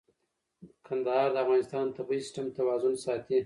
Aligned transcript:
کندهار 0.85 1.29
د 1.35 1.37
افغانستان 1.43 1.85
د 1.87 1.91
طبعي 1.97 2.19
سیسټم 2.23 2.47
توازن 2.57 2.93
ساتي. 3.05 3.39